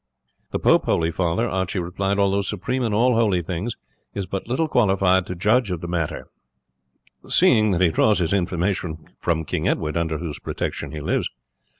"The 0.49 0.57
pope, 0.57 0.85
holy 0.85 1.11
father," 1.11 1.47
Archie 1.47 1.77
replied, 1.77 2.17
"although 2.17 2.41
supreme 2.41 2.81
in 2.81 2.91
all 2.91 3.13
holy 3.13 3.43
things, 3.43 3.75
is 4.15 4.25
but 4.25 4.47
little 4.47 4.67
qualified 4.67 5.27
to 5.27 5.35
judge 5.35 5.69
of 5.69 5.81
the 5.81 5.87
matter, 5.87 6.25
seeing 7.29 7.69
that 7.69 7.81
he 7.81 7.89
draws 7.89 8.17
his 8.17 8.33
information 8.33 8.97
from 9.19 9.45
King 9.45 9.67
Edward, 9.67 9.95
under 9.95 10.17
whose 10.17 10.39
protection 10.39 10.89
he 10.89 11.01
lives. 11.01 11.29